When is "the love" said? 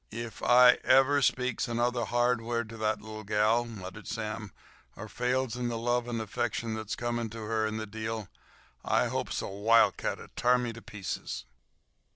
5.67-6.07